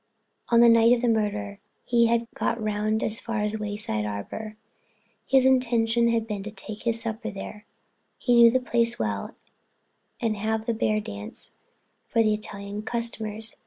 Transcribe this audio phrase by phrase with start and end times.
[0.49, 4.03] On the night of the murder he had got round as far as the Wayside
[4.03, 4.57] Arbor.
[5.27, 10.73] His intention had been to take his supper there—he knew the place well—and have the
[10.73, 11.53] bear dance
[12.07, 13.57] for the Italian customers.